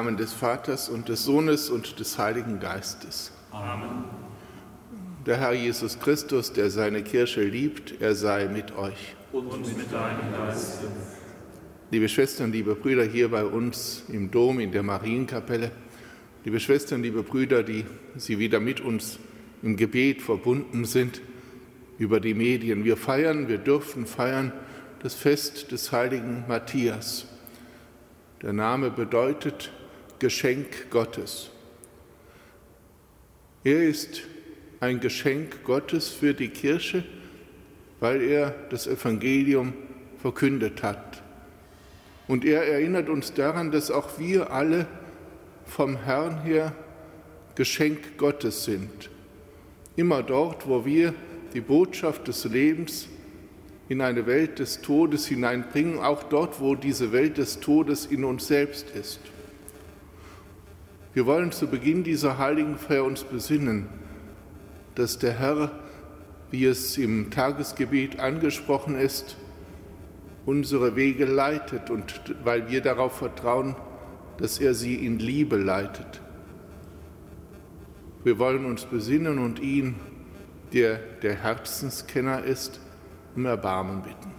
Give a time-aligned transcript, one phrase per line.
[0.00, 3.32] Namen des Vaters und des Sohnes und des Heiligen Geistes.
[3.50, 4.04] Amen.
[5.26, 9.14] Der Herr Jesus Christus, der seine Kirche liebt, er sei mit euch.
[9.30, 10.86] Und mit deinem Geiste.
[11.90, 15.70] Liebe Schwestern, liebe Brüder hier bei uns im Dom in der Marienkapelle,
[16.46, 17.84] liebe Schwestern, liebe Brüder, die
[18.16, 19.18] Sie wieder mit uns
[19.62, 21.20] im Gebet verbunden sind
[21.98, 22.84] über die Medien.
[22.84, 24.50] Wir feiern, wir dürfen feiern
[25.02, 27.26] das Fest des heiligen Matthias.
[28.40, 29.70] Der Name bedeutet
[30.20, 31.48] Geschenk Gottes.
[33.64, 34.20] Er ist
[34.78, 37.04] ein Geschenk Gottes für die Kirche,
[38.00, 39.72] weil er das Evangelium
[40.20, 41.22] verkündet hat.
[42.28, 44.86] Und er erinnert uns daran, dass auch wir alle
[45.64, 46.74] vom Herrn her
[47.54, 49.08] Geschenk Gottes sind.
[49.96, 51.14] Immer dort, wo wir
[51.54, 53.08] die Botschaft des Lebens
[53.88, 58.46] in eine Welt des Todes hineinbringen, auch dort, wo diese Welt des Todes in uns
[58.46, 59.20] selbst ist.
[61.12, 63.88] Wir wollen zu Beginn dieser heiligen Feier uns besinnen,
[64.94, 65.72] dass der Herr,
[66.52, 69.36] wie es im Tagesgebet angesprochen ist,
[70.46, 73.74] unsere Wege leitet und weil wir darauf vertrauen,
[74.38, 76.20] dass er sie in Liebe leitet.
[78.22, 79.96] Wir wollen uns besinnen und ihn,
[80.72, 82.80] der der Herzenskenner ist,
[83.34, 84.32] um Erbarmen bitten.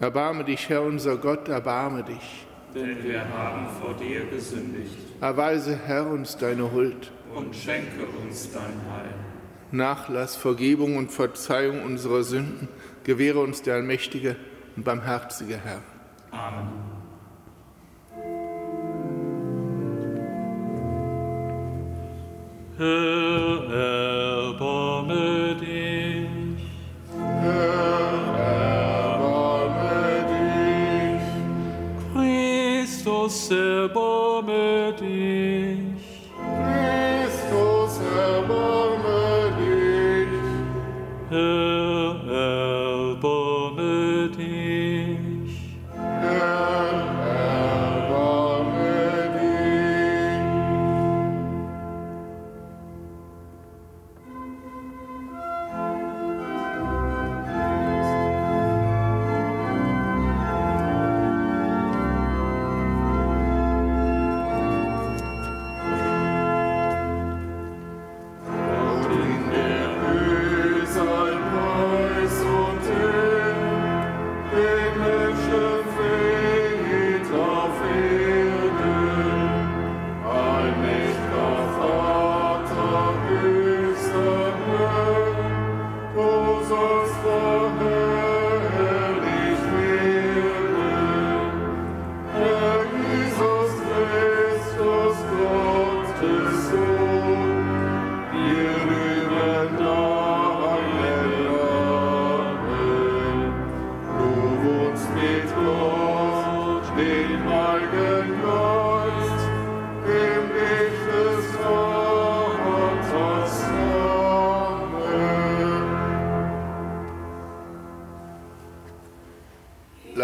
[0.00, 2.45] Erbarme dich, Herr unser Gott, erbarme dich.
[2.76, 4.92] Denn wir haben vor dir gesündigt.
[5.22, 7.10] Erweise, Herr, uns deine Huld.
[7.34, 9.14] Und schenke uns dein Heil.
[9.72, 12.68] Nachlass, Vergebung und Verzeihung unserer Sünden
[13.04, 14.36] gewähre uns der allmächtige
[14.76, 15.80] und barmherzige Herr.
[16.32, 16.68] Amen.
[22.76, 23.72] Herr,
[24.50, 26.28] erbarme dich.
[27.40, 28.05] Herr,
[33.36, 33.92] Christus,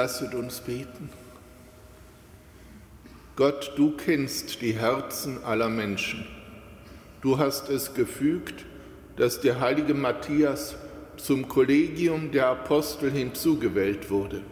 [0.03, 1.11] Lasset uns beten.
[3.37, 6.27] Gott, du kennst die Herzen aller Menschen.
[7.21, 8.65] Du hast es gefügt,
[9.15, 10.75] dass der heilige Matthias
[11.19, 14.43] zum Kollegium der Apostel hinzugewählt wurde.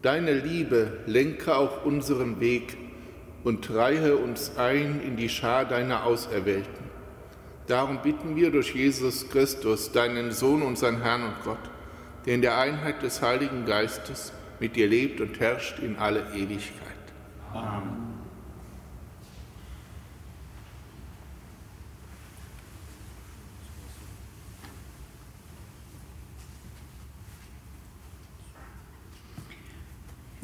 [0.00, 2.76] Deine Liebe lenke auch unseren Weg
[3.42, 6.84] und reihe uns ein in die Schar deiner Auserwählten.
[7.66, 11.73] Darum bitten wir durch Jesus Christus, deinen Sohn, unseren Herrn und Gott,
[12.26, 16.94] der in der Einheit des Heiligen Geistes mit dir lebt und herrscht in alle Ewigkeit.
[17.52, 18.04] Amen.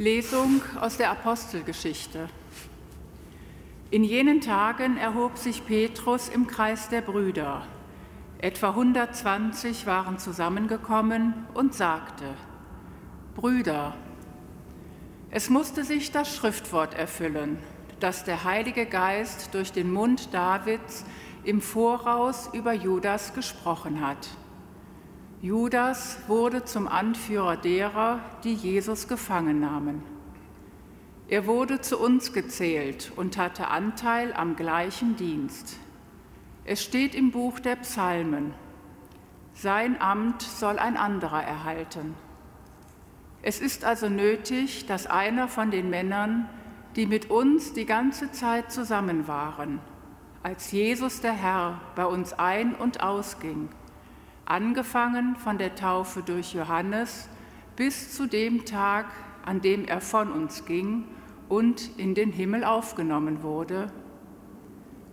[0.01, 2.31] Lesung aus der Apostelgeschichte.
[3.91, 7.67] In jenen Tagen erhob sich Petrus im Kreis der Brüder.
[8.43, 12.25] Etwa 120 waren zusammengekommen und sagte,
[13.35, 13.95] Brüder,
[15.31, 17.59] es musste sich das Schriftwort erfüllen,
[18.01, 21.05] das der Heilige Geist durch den Mund Davids
[21.45, 24.29] im Voraus über Judas gesprochen hat.
[25.43, 30.03] Judas wurde zum Anführer derer, die Jesus gefangen nahmen.
[31.29, 35.77] Er wurde zu uns gezählt und hatte Anteil am gleichen Dienst.
[36.65, 38.55] Es steht im Buch der Psalmen,
[39.55, 42.15] sein Amt soll ein anderer erhalten.
[43.43, 46.49] Es ist also nötig, dass einer von den Männern,
[46.97, 49.81] die mit uns die ganze Zeit zusammen waren,
[50.43, 53.69] als Jesus der Herr bei uns ein- und ausging,
[54.45, 57.29] angefangen von der Taufe durch Johannes
[57.77, 59.07] bis zu dem Tag,
[59.45, 61.07] an dem er von uns ging
[61.49, 63.91] und in den Himmel aufgenommen wurde.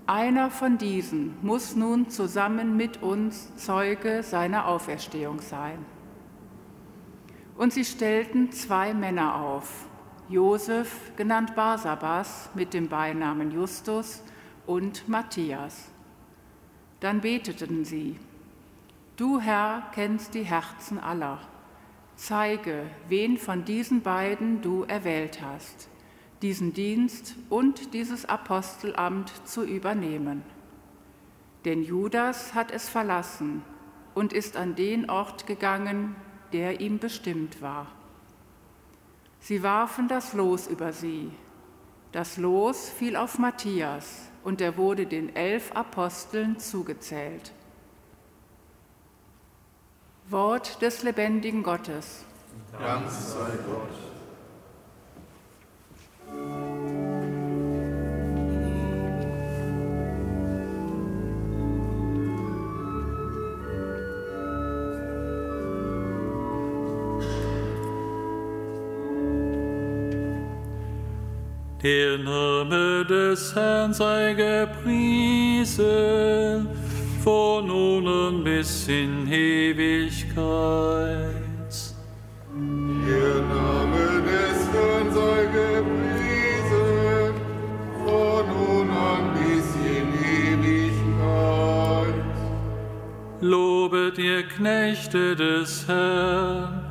[0.08, 5.86] Einer von diesen muss nun zusammen mit uns Zeuge seiner Auferstehung sein.
[7.58, 9.86] Und sie stellten zwei Männer auf,
[10.30, 14.24] Josef, genannt Barsabas, mit dem Beinamen Justus,
[14.66, 15.90] und Matthias.
[17.02, 18.18] Dann beteten sie,
[19.18, 21.40] Du Herr kennst die Herzen aller,
[22.16, 25.90] zeige, wen von diesen beiden du erwählt hast,
[26.42, 30.44] diesen Dienst und dieses Apostelamt zu übernehmen.
[31.66, 33.64] Denn Judas hat es verlassen
[34.14, 36.16] und ist an den Ort gegangen,
[36.54, 37.88] der ihm bestimmt war.
[39.40, 41.32] Sie warfen das Los über sie.
[42.12, 47.52] Das Los fiel auf Matthias und er wurde den elf Aposteln zugezählt.
[50.30, 52.26] Wort des lebendigen Gottes.
[52.72, 54.17] Dank sei Gott.
[71.84, 75.86] Der Name des Herrn sei gepriesen,
[77.24, 81.37] von nun an bis in Ewigkeit.
[94.18, 96.82] Ihr Knechte des Herrn,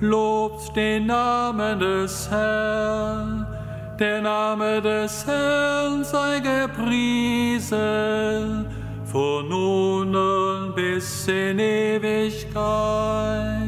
[0.00, 3.46] lobt den Namen des Herrn.
[4.00, 7.76] Der Name des Herrn sei gepriesen,
[9.04, 13.61] von nun an bis in Ewigkeit.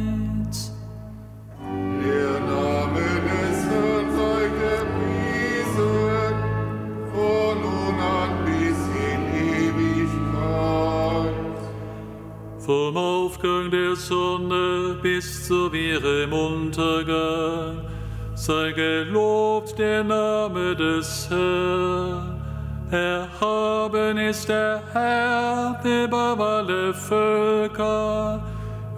[12.64, 17.82] Vom Aufgang der Sonne bis zu ihrem Untergang
[18.34, 22.40] sei gelobt der Name des Herrn.
[22.90, 28.42] Erhaben ist der Herr über alle Völker,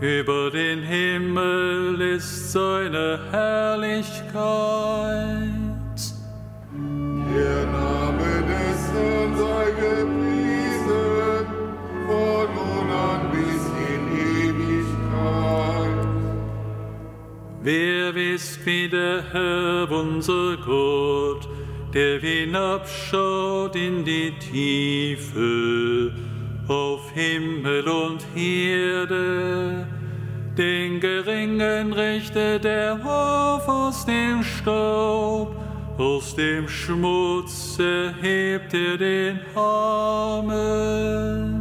[0.01, 5.56] über den Himmel ist seine Herrlichkeit.
[17.67, 21.49] Wer ist wie der Herr unser Gott,
[21.93, 26.13] der hinabschaut in die Tiefe,
[26.69, 29.85] auf Himmel und Erde,
[30.57, 35.57] den Geringen richtet er auf aus dem Staub,
[35.99, 41.56] aus dem Schmutz erhebt er den Armen.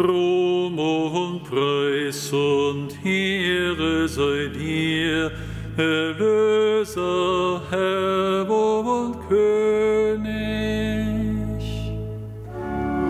[0.00, 5.30] Ruhm und Preis und Ehre sei dir,
[5.76, 10.30] Erlöser, Herr und König.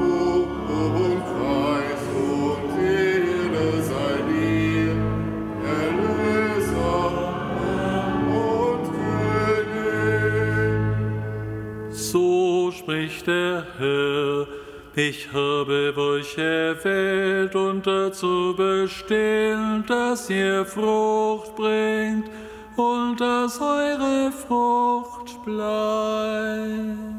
[0.01, 4.97] Lob und Preis und Ehre sei dir,
[5.79, 7.13] Erlöser
[8.27, 8.85] und
[9.71, 10.35] König.
[11.93, 14.60] So spricht der Herr,
[14.97, 22.29] ich habe euch erwählt und dazu bestimmt, dass ihr Frucht bringt
[22.77, 27.11] und dass eure Frucht bleibt.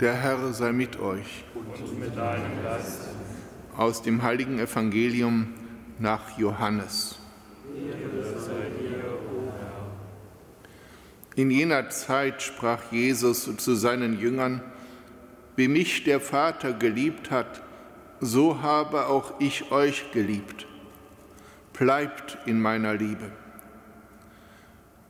[0.00, 1.44] Der Herr sei mit euch.
[1.82, 3.08] Und mit deinem Geist.
[3.76, 5.48] Aus dem heiligen Evangelium
[5.98, 7.18] nach Johannes.
[11.36, 14.60] In jener Zeit sprach Jesus zu seinen Jüngern,
[15.56, 17.62] Wie mich der Vater geliebt hat,
[18.20, 20.66] so habe auch ich euch geliebt.
[21.72, 23.30] Bleibt in meiner Liebe.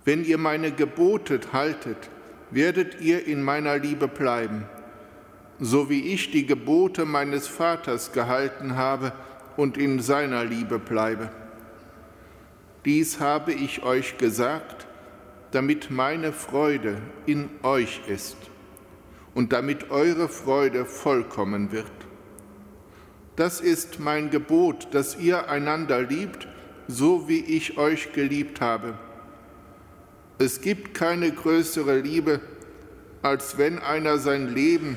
[0.05, 2.11] Wenn ihr meine Gebote haltet,
[2.51, 4.65] werdet ihr in meiner Liebe bleiben,
[5.61, 9.13] so wie ich die Gebote meines Vaters gehalten habe
[9.57, 11.31] und in seiner Liebe bleibe.
[12.87, 14.87] Dies habe ich euch gesagt,
[15.51, 18.37] damit meine Freude in euch ist
[19.35, 21.91] und damit eure Freude vollkommen wird.
[23.37, 26.49] Das ist mein Gebot, dass ihr einander liebt,
[26.89, 28.95] so wie ich euch geliebt habe.
[30.39, 32.41] Es gibt keine größere Liebe,
[33.23, 34.97] als wenn einer sein Leben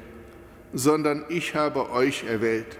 [0.73, 2.77] sondern ich habe euch erwählt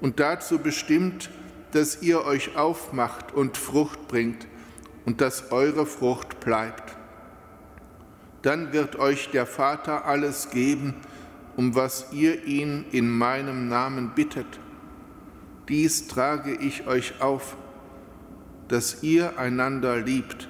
[0.00, 1.30] und dazu bestimmt,
[1.72, 4.46] dass ihr euch aufmacht und Frucht bringt
[5.04, 6.96] und dass eure Frucht bleibt.
[8.42, 10.94] Dann wird euch der Vater alles geben,
[11.56, 14.46] um was ihr ihn in meinem Namen bittet.
[15.68, 17.56] Dies trage ich euch auf,
[18.68, 20.48] dass ihr einander liebt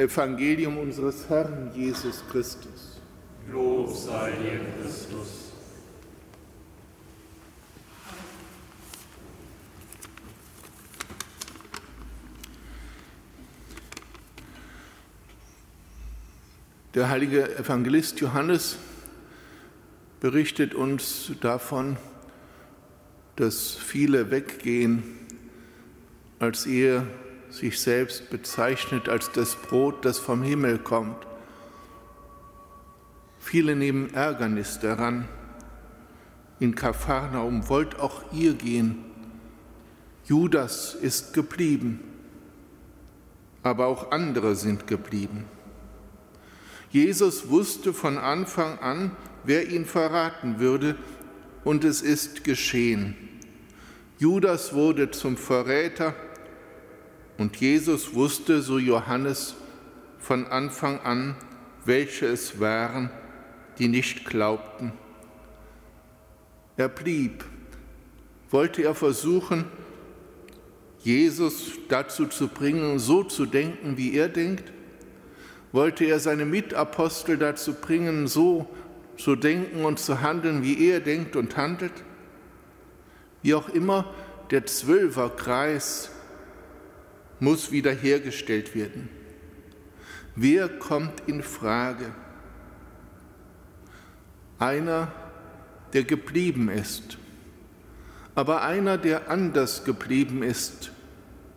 [0.00, 2.98] Evangelium unseres Herrn Jesus Christus.
[3.52, 5.52] Lob sei dir, Christus.
[16.94, 18.78] Der heilige Evangelist Johannes
[20.20, 21.98] berichtet uns davon,
[23.36, 25.02] dass viele weggehen,
[26.38, 27.06] als er
[27.50, 31.26] sich selbst bezeichnet als das Brot, das vom Himmel kommt.
[33.38, 35.28] Viele nehmen Ärgernis daran.
[36.60, 39.04] In Kapharnaum wollt auch ihr gehen.
[40.24, 42.00] Judas ist geblieben,
[43.62, 45.44] aber auch andere sind geblieben.
[46.90, 50.96] Jesus wusste von Anfang an, wer ihn verraten würde,
[51.64, 53.16] und es ist geschehen.
[54.18, 56.14] Judas wurde zum Verräter,
[57.40, 59.54] und Jesus wusste, so Johannes,
[60.18, 61.36] von Anfang an,
[61.86, 63.08] welche es waren,
[63.78, 64.92] die nicht glaubten.
[66.76, 67.42] Er blieb.
[68.50, 69.64] Wollte er versuchen,
[71.02, 74.70] Jesus dazu zu bringen, so zu denken, wie er denkt?
[75.72, 78.68] Wollte er seine Mitapostel dazu bringen, so
[79.16, 82.04] zu denken und zu handeln, wie er denkt und handelt?
[83.40, 84.12] Wie auch immer,
[84.50, 86.10] der Zwölferkreis
[87.40, 89.08] muss wiederhergestellt werden.
[90.36, 92.14] Wer kommt in Frage?
[94.58, 95.10] Einer,
[95.92, 97.18] der geblieben ist,
[98.34, 100.92] aber einer, der anders geblieben ist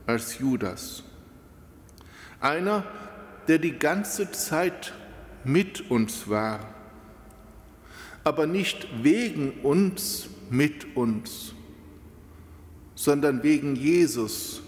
[0.08, 1.04] als Judas.
[2.40, 2.84] Einer,
[3.48, 4.94] der die ganze Zeit
[5.44, 6.74] mit uns war,
[8.24, 11.54] aber nicht wegen uns mit uns,
[12.96, 14.62] sondern wegen Jesus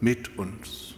[0.00, 0.94] mit uns.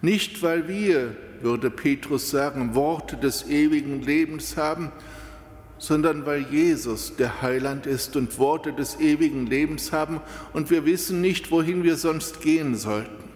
[0.00, 4.92] Nicht, weil wir, würde Petrus sagen, Worte des ewigen Lebens haben,
[5.78, 10.20] sondern weil Jesus der Heiland ist und Worte des ewigen Lebens haben
[10.52, 13.28] und wir wissen nicht, wohin wir sonst gehen sollten.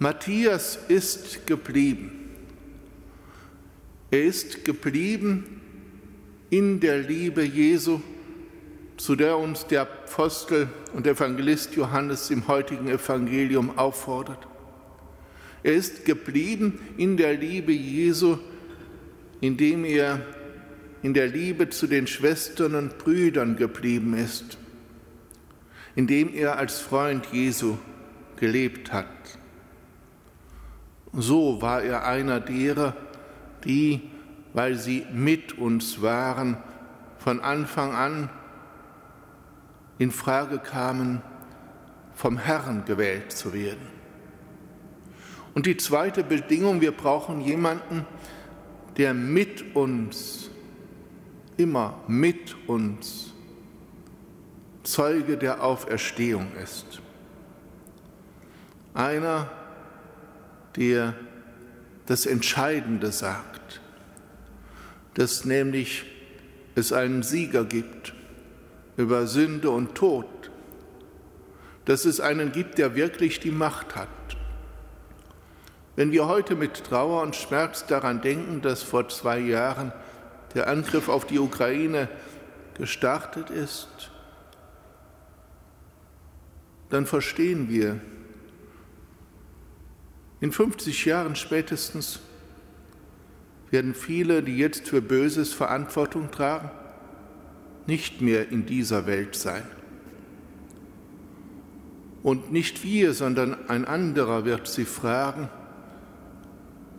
[0.00, 2.12] Matthias ist geblieben.
[4.10, 5.60] Er ist geblieben
[6.50, 8.00] in der Liebe Jesu
[8.98, 14.46] zu der uns der Apostel und Evangelist Johannes im heutigen Evangelium auffordert.
[15.62, 18.38] Er ist geblieben in der Liebe Jesu,
[19.40, 20.20] indem er
[21.02, 24.58] in der Liebe zu den Schwestern und Brüdern geblieben ist,
[25.94, 27.76] indem er als Freund Jesu
[28.36, 29.06] gelebt hat.
[31.12, 32.96] So war er einer derer,
[33.64, 34.00] die,
[34.54, 36.56] weil sie mit uns waren,
[37.18, 38.30] von Anfang an
[39.98, 41.22] in Frage kamen,
[42.14, 43.98] vom Herrn gewählt zu werden.
[45.54, 48.06] Und die zweite Bedingung, wir brauchen jemanden,
[48.96, 50.50] der mit uns,
[51.56, 53.32] immer mit uns,
[54.82, 57.02] Zeuge der Auferstehung ist.
[58.94, 59.50] Einer,
[60.76, 61.14] der
[62.06, 63.80] das Entscheidende sagt,
[65.14, 66.06] dass nämlich
[66.74, 68.14] es einen Sieger gibt
[68.98, 70.26] über Sünde und Tod,
[71.84, 74.08] dass es einen gibt, der wirklich die Macht hat.
[75.94, 79.92] Wenn wir heute mit Trauer und Schmerz daran denken, dass vor zwei Jahren
[80.54, 82.08] der Angriff auf die Ukraine
[82.74, 84.10] gestartet ist,
[86.90, 88.00] dann verstehen wir,
[90.40, 92.20] in 50 Jahren spätestens
[93.70, 96.70] werden viele, die jetzt für Böses Verantwortung tragen,
[97.88, 99.64] nicht mehr in dieser Welt sein.
[102.22, 105.48] Und nicht wir, sondern ein anderer wird sie fragen,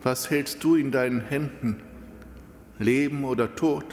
[0.01, 1.79] was hältst du in deinen Händen,
[2.79, 3.85] Leben oder Tod?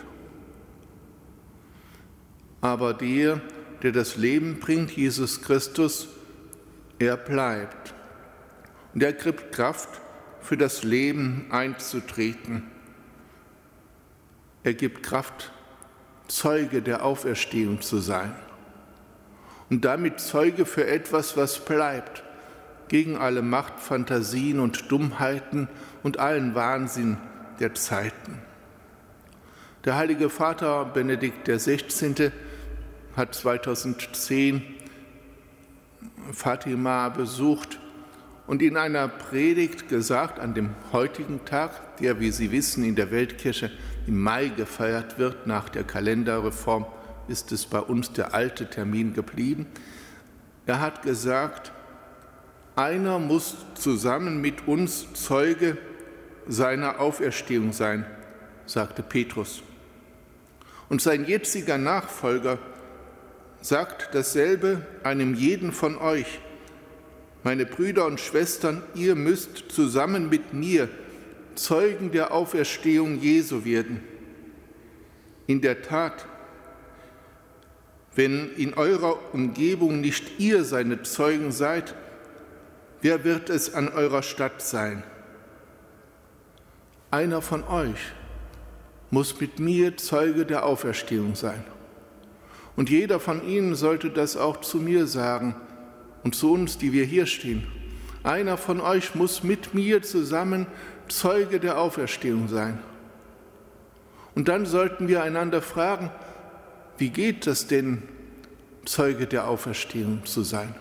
[2.62, 3.42] Aber der,
[3.82, 6.08] der das Leben bringt, Jesus Christus,
[6.98, 7.92] er bleibt.
[8.94, 10.00] Und er kriegt Kraft,
[10.40, 12.62] für das Leben einzutreten.
[14.62, 15.52] Er gibt Kraft,
[16.28, 18.34] Zeuge der Auferstehung zu sein.
[19.70, 22.22] Und damit Zeuge für etwas, was bleibt,
[22.88, 25.68] gegen alle Macht, Fantasien und Dummheiten
[26.02, 27.16] und allen Wahnsinn
[27.58, 28.40] der Zeiten.
[29.84, 32.30] Der heilige Vater Benedikt XVI.
[33.16, 34.62] hat 2010
[36.32, 37.78] Fatima besucht
[38.46, 43.10] und in einer Predigt gesagt an dem heutigen Tag, der, wie Sie wissen, in der
[43.10, 43.70] Weltkirche
[44.06, 46.86] im Mai gefeiert wird, nach der Kalenderreform
[47.28, 49.66] ist es bei uns der alte Termin geblieben.
[50.64, 51.72] Er hat gesagt,
[52.76, 55.76] einer muss zusammen mit uns Zeuge
[56.46, 58.04] seiner Auferstehung sein,
[58.66, 59.62] sagte Petrus.
[60.88, 62.58] Und sein jetziger Nachfolger
[63.60, 66.40] sagt dasselbe einem jeden von euch.
[67.46, 70.88] Meine Brüder und Schwestern, ihr müsst zusammen mit mir
[71.54, 74.02] Zeugen der Auferstehung Jesu werden.
[75.46, 76.26] In der Tat,
[78.16, 81.94] wenn in eurer Umgebung nicht ihr seine Zeugen seid,
[83.00, 85.04] wer wird es an eurer Stadt sein?
[87.12, 88.12] Einer von euch
[89.12, 91.62] muss mit mir Zeuge der Auferstehung sein.
[92.74, 95.54] Und jeder von ihnen sollte das auch zu mir sagen
[96.26, 97.68] und zu uns, die wir hier stehen.
[98.24, 100.66] Einer von euch muss mit mir zusammen
[101.06, 102.80] Zeuge der Auferstehung sein.
[104.34, 106.10] Und dann sollten wir einander fragen,
[106.98, 108.02] wie geht das denn,
[108.84, 110.74] Zeuge der Auferstehung zu sein?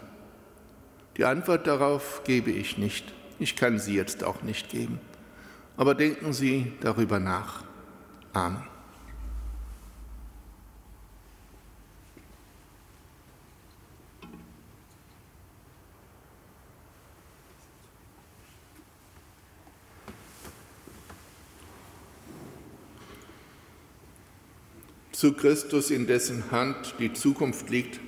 [1.16, 3.14] Die Antwort darauf gebe ich nicht.
[3.38, 5.00] Ich kann sie jetzt auch nicht geben.
[5.78, 7.64] Aber denken Sie darüber nach.
[8.34, 8.75] Amen.
[25.26, 28.00] Zu Christus, in dessen Hand die Zukunft liegt,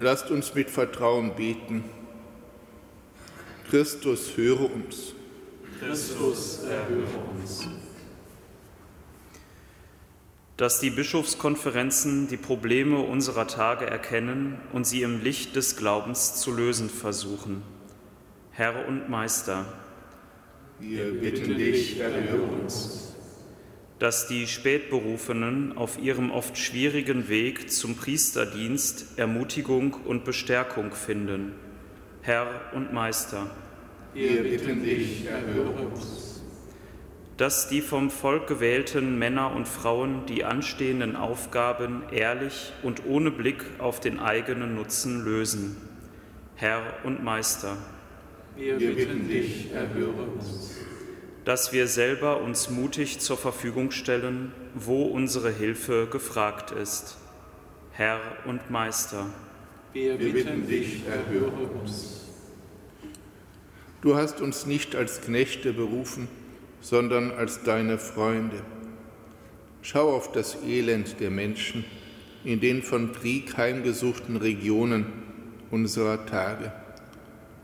[0.00, 1.84] lasst uns mit Vertrauen beten.
[3.70, 5.14] Christus, höre uns.
[5.78, 7.06] Christus, erhöre
[7.38, 7.68] uns.
[10.56, 16.50] Dass die Bischofskonferenzen die Probleme unserer Tage erkennen und sie im Licht des Glaubens zu
[16.50, 17.62] lösen versuchen.
[18.50, 19.64] Herr und Meister,
[20.80, 23.13] wir bitten dich, erhöre uns
[23.98, 31.52] dass die Spätberufenen auf ihrem oft schwierigen Weg zum Priesterdienst Ermutigung und Bestärkung finden.
[32.22, 33.50] Herr und Meister,
[34.14, 36.42] wir bitten dich, erhöre uns.
[37.36, 43.64] Dass die vom Volk gewählten Männer und Frauen die anstehenden Aufgaben ehrlich und ohne Blick
[43.78, 45.76] auf den eigenen Nutzen lösen.
[46.54, 47.76] Herr und Meister,
[48.56, 50.78] wir bitten dich, erhöre uns
[51.44, 57.16] dass wir selber uns mutig zur Verfügung stellen, wo unsere Hilfe gefragt ist.
[57.92, 59.26] Herr und Meister,
[59.92, 62.22] wir bitten dich, erhöre uns.
[64.00, 66.28] Du hast uns nicht als Knechte berufen,
[66.80, 68.60] sondern als deine Freunde.
[69.82, 71.84] Schau auf das Elend der Menschen
[72.42, 75.06] in den von Krieg heimgesuchten Regionen
[75.70, 76.72] unserer Tage.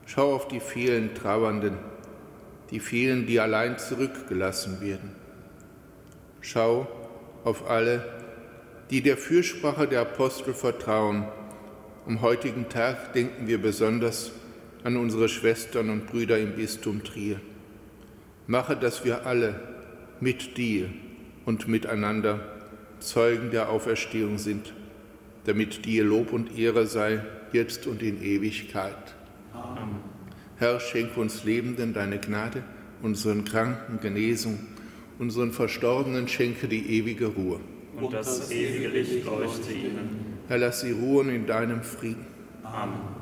[0.07, 1.77] Schau auf die vielen Trauernden,
[2.71, 5.11] die vielen, die allein zurückgelassen werden.
[6.41, 6.89] Schau
[7.45, 8.05] auf alle,
[8.91, 11.25] die der Fürsprache der Apostel vertrauen.
[12.07, 14.33] Am heutigen Tag denken wir besonders
[14.85, 17.41] an unsere Schwestern und Brüder im Bistum Trier.
[18.47, 19.61] Mache, dass wir alle
[20.21, 20.89] mit dir
[21.45, 22.41] und miteinander
[22.99, 24.73] Zeugen der Auferstehung sind,
[25.45, 29.15] damit dir Lob und Ehre sei, jetzt und in Ewigkeit.
[30.61, 32.63] Herr, schenk uns Lebenden deine Gnade
[33.03, 34.59] unseren Kranken Genesung,
[35.19, 37.61] unseren Verstorbenen schenke die ewige Ruhe.
[37.99, 40.39] Und das ewige Licht leuchte ihnen.
[40.49, 42.27] Herr, lass sie ruhen in deinem Frieden.
[42.63, 43.20] Amen.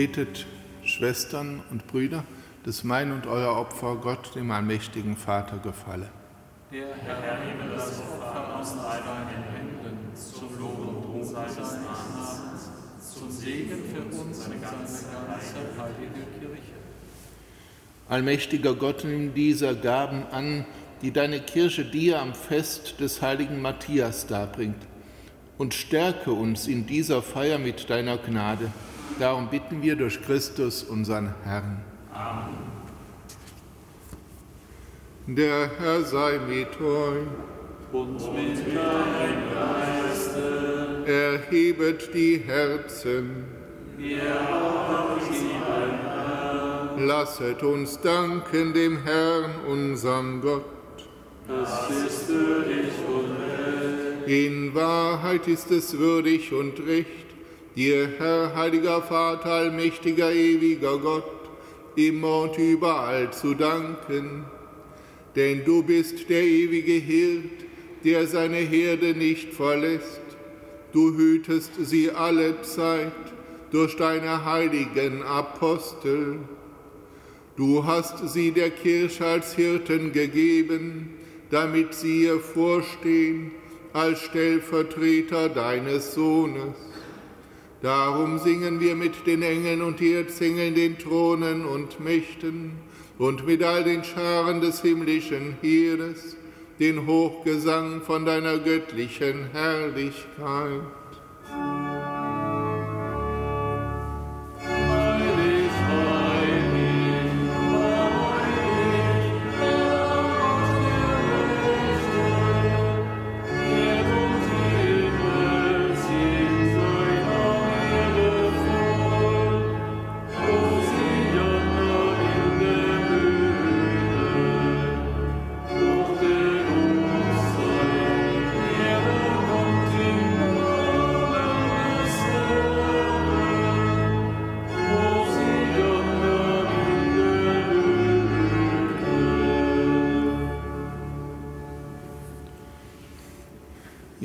[0.00, 0.46] Betet,
[0.82, 2.24] Schwestern und Brüder,
[2.64, 6.08] dass mein und euer Opfer Gott, dem allmächtigen Vater, gefalle.
[6.72, 12.70] Der Herr nehme das Opfer aus deinen Händen zum Lob und Ruhm seines Namens,
[13.12, 15.04] zum Segen für uns und ganze
[15.78, 16.72] heilige Kirche.
[18.08, 20.64] Allmächtiger Gott, nimm dieser Gaben an,
[21.02, 24.82] die deine Kirche dir am Fest des heiligen Matthias darbringt,
[25.58, 28.70] und stärke uns in dieser Feier mit deiner Gnade
[29.18, 31.82] Darum bitten wir durch Christus, unseren Herrn.
[32.12, 32.70] Amen.
[35.26, 37.26] Der Herr sei mit euch.
[37.92, 41.04] Und mit deinem Geiste.
[41.06, 43.44] Erhebet die Herzen.
[43.96, 47.06] Wir haben sie Herrn.
[47.06, 50.64] Lasset uns danken dem Herrn, unserem Gott.
[51.48, 54.28] Das ist würdig und recht.
[54.28, 57.29] In Wahrheit ist es würdig und recht
[57.76, 61.24] dir, Herr, heiliger Vater, allmächtiger, ewiger Gott,
[61.96, 64.44] immer und überall zu danken.
[65.36, 67.64] Denn du bist der ewige Hirt,
[68.04, 70.20] der seine Herde nicht verlässt.
[70.92, 73.12] Du hütest sie alle Zeit
[73.70, 76.38] durch deine heiligen Apostel.
[77.56, 81.10] Du hast sie der Kirche als Hirten gegeben,
[81.50, 83.52] damit sie ihr vorstehen
[83.92, 86.89] als Stellvertreter deines Sohnes.
[87.82, 92.72] Darum singen wir mit den Engeln und Erzengeln, den Thronen und Mächten
[93.18, 96.36] und mit all den Scharen des himmlischen Heeres
[96.78, 100.80] den Hochgesang von deiner göttlichen Herrlichkeit.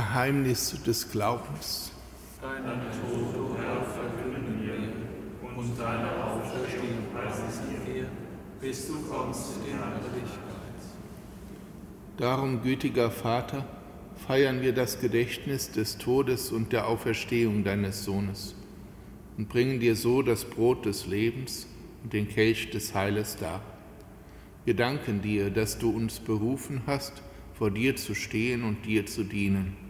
[0.00, 1.92] Geheimnis des Glaubens.
[2.40, 8.06] Deinen Tod, o Herr, verkünden wir und deine Auferstehung preisen wir,
[8.62, 10.80] bis du kommst in Herrlichkeit.
[12.16, 13.66] Darum, gütiger Vater,
[14.26, 18.54] feiern wir das Gedächtnis des Todes und der Auferstehung deines Sohnes
[19.36, 21.66] und bringen dir so das Brot des Lebens
[22.02, 23.60] und den Kelch des Heiles dar.
[24.64, 29.24] Wir danken dir, dass du uns berufen hast, vor dir zu stehen und dir zu
[29.24, 29.89] dienen.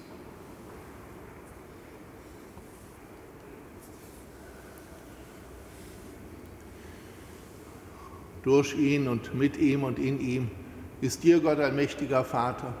[8.43, 10.51] Durch ihn und mit ihm und in ihm
[11.01, 12.73] ist dir, Gott allmächtiger Vater,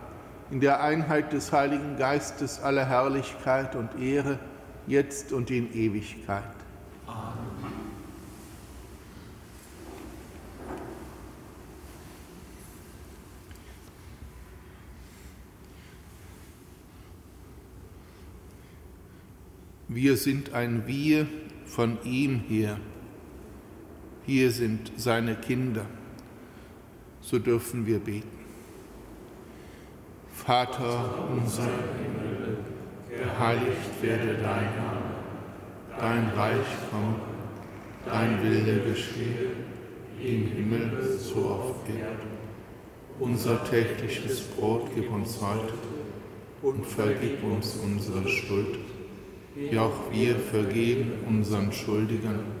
[0.51, 4.39] in der Einheit des Heiligen Geistes alle Herrlichkeit und Ehre,
[4.87, 6.43] jetzt und in Ewigkeit.
[7.07, 7.61] Amen.
[19.87, 21.27] Wir sind ein Wir
[21.65, 22.77] von ihm her
[24.25, 25.85] hier sind seine Kinder,
[27.21, 28.39] so dürfen wir beten.
[30.33, 32.57] Vater unser Himmel,
[33.09, 35.11] geheiligt werde dein Name,
[35.99, 37.15] dein Reich komme,
[38.05, 39.51] dein Wille geschehe,
[40.19, 42.31] im Himmel so auf Erden.
[43.19, 45.73] Unser tägliches Brot gib uns heute
[46.61, 48.79] und vergib uns unsere Schuld,
[49.55, 52.60] wie auch wir vergeben unseren Schuldigern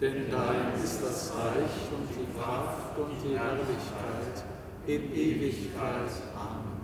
[0.00, 4.44] Denn dein ist das Reich und die Kraft und die Herrlichkeit
[4.86, 6.10] in Ewigkeit.
[6.36, 6.74] Amen.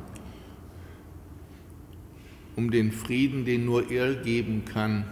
[2.57, 5.05] Um den Frieden, den nur er geben kann,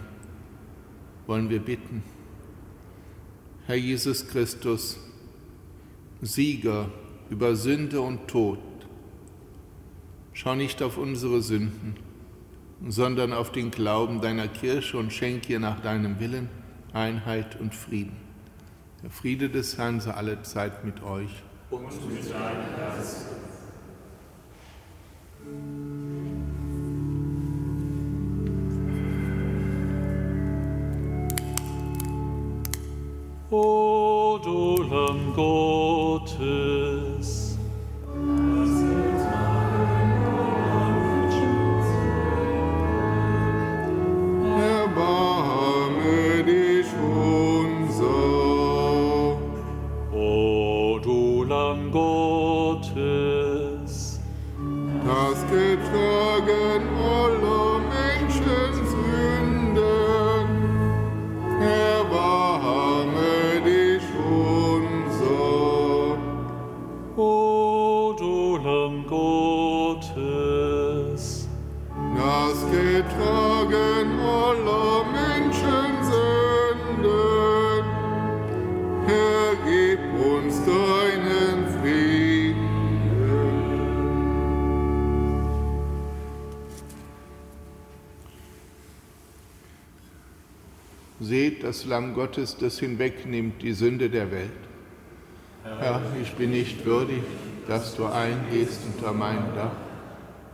[1.27, 2.03] wollen wir bitten.
[3.67, 4.97] Herr Jesus Christus,
[6.21, 6.89] Sieger
[7.29, 8.59] über Sünde und Tod,
[10.41, 11.95] Schau nicht auf unsere Sünden,
[12.87, 16.47] sondern auf den Glauben deiner Kirche und schenk ihr nach deinem Willen
[16.93, 18.17] Einheit und Frieden.
[19.03, 21.31] Der Friede des Herrn sei alle Zeit mit euch.
[21.69, 23.27] Und mit deinem Geist.
[33.51, 35.78] O du Lamm Gottes,
[91.69, 94.49] das Lamm Gottes, das hinwegnimmt die Sünde der Welt.
[95.63, 97.21] Herr, ich bin nicht würdig,
[97.67, 99.75] dass du eingehst unter mein Dach,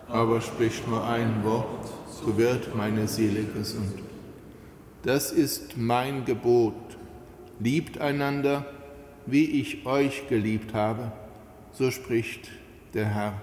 [0.07, 3.99] aber sprich nur ein Wort, so wird meine Seele gesund.
[5.03, 6.73] Das ist mein Gebot.
[7.59, 8.65] Liebt einander,
[9.25, 11.11] wie ich euch geliebt habe,
[11.71, 12.49] so spricht
[12.93, 13.41] der Herr.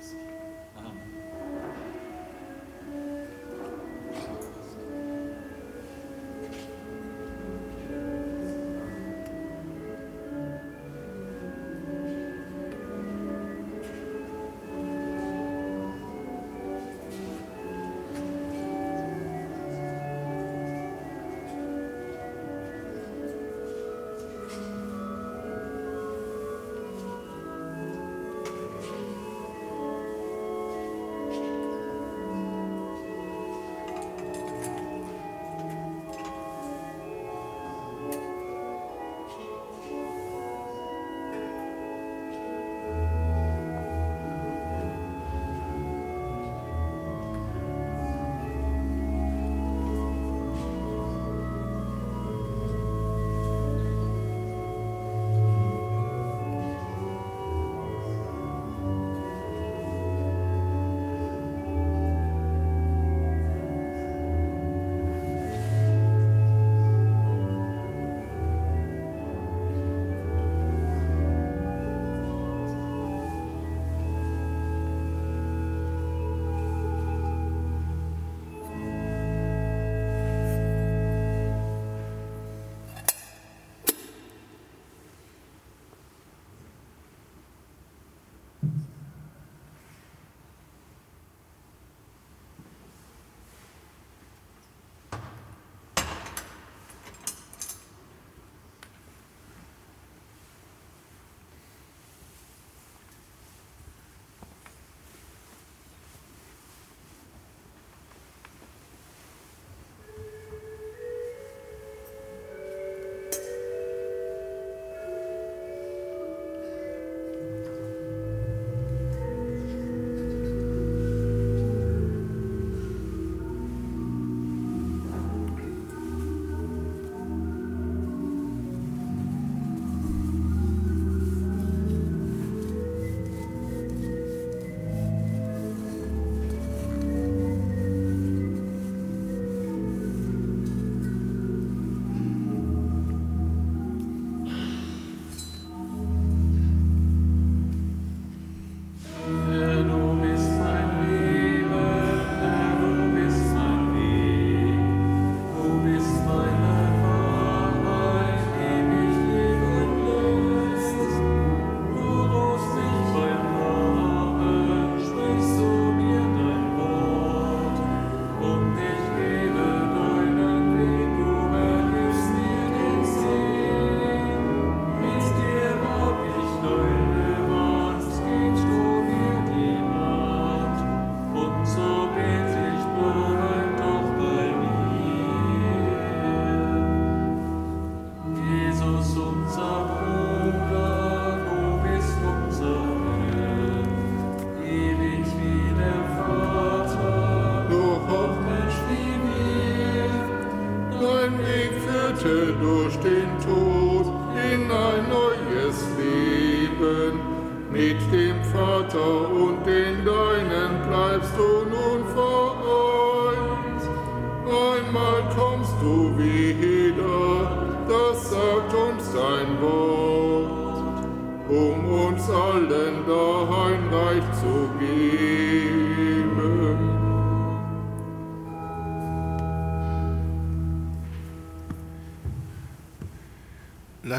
[0.00, 0.39] podcast.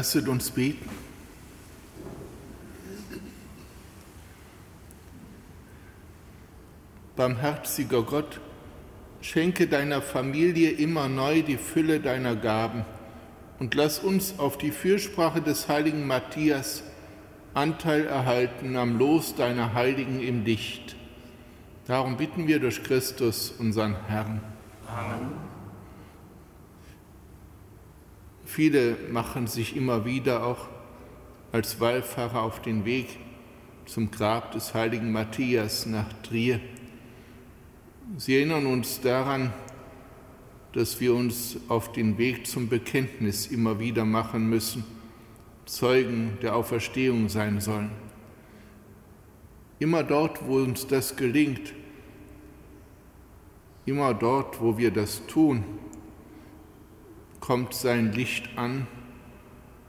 [0.02, 0.90] Lasset uns beten.
[7.14, 8.40] Barmherziger Gott,
[9.20, 12.84] schenke deiner Familie immer neu die Fülle deiner Gaben
[13.60, 16.82] und lass uns auf die Fürsprache des heiligen Matthias
[17.54, 20.96] Anteil erhalten am Los deiner Heiligen im Dicht.
[21.86, 24.40] Darum bitten wir durch Christus, unseren Herrn.
[24.88, 25.41] Amen.
[28.54, 30.68] Viele machen sich immer wieder auch
[31.52, 33.16] als Wallfahrer auf den Weg
[33.86, 36.60] zum Grab des heiligen Matthias nach Trier.
[38.18, 39.54] Sie erinnern uns daran,
[40.74, 44.84] dass wir uns auf den Weg zum Bekenntnis immer wieder machen müssen,
[45.64, 47.90] Zeugen der Auferstehung sein sollen.
[49.78, 51.72] Immer dort, wo uns das gelingt,
[53.86, 55.64] immer dort, wo wir das tun,
[57.42, 58.86] kommt sein Licht an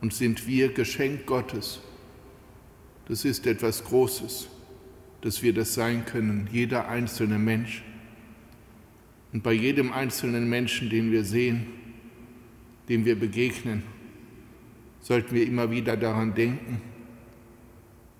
[0.01, 1.80] und sind wir Geschenk Gottes.
[3.08, 4.49] Das ist etwas Großes,
[5.22, 7.84] dass wir das sein können, jeder einzelne Mensch.
[9.32, 11.68] Und bei jedem einzelnen Menschen, den wir sehen,
[12.89, 13.84] dem wir begegnen,
[14.99, 16.82] sollten wir immer wieder daran denken,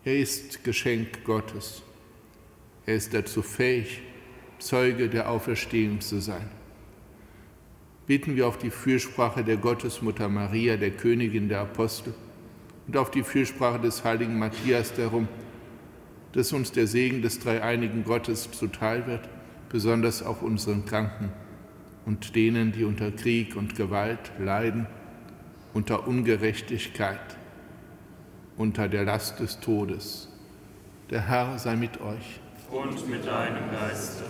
[0.06, 1.82] er ist Geschenk Gottes.
[2.86, 4.02] Er ist dazu fähig,
[4.60, 6.62] Zeuge der Auferstehung zu sein
[8.08, 12.14] beten wir auf die Fürsprache der Gottesmutter Maria, der Königin der Apostel,
[12.88, 15.28] und auf die Fürsprache des heiligen Matthias darum,
[16.34, 19.30] dass uns der Segen des dreieinigen Gottes zuteil wird,
[19.70, 21.32] besonders auf unseren Kranken
[22.06, 24.88] und denen, die unter Krieg und Gewalt leiden,
[25.74, 27.38] unter Ungerechtigkeit,
[28.58, 30.28] unter der Last des Todes.
[31.10, 32.39] Der Herr sei mit euch.
[32.70, 34.24] Und mit deinem Geiste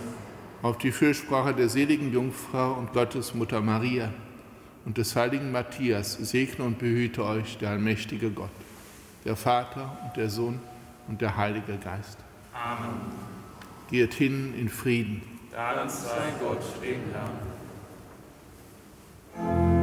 [0.64, 4.08] auf die Fürsprache der seligen Jungfrau und Gottesmutter Maria
[4.86, 8.48] und des heiligen Matthias segne und behüte euch der allmächtige Gott,
[9.26, 10.58] der Vater und der Sohn
[11.06, 12.16] und der Heilige Geist.
[12.54, 12.94] Amen.
[13.90, 15.20] Geht hin in Frieden.
[15.52, 17.02] Dank sei Gott, dem
[19.36, 19.73] Herrn.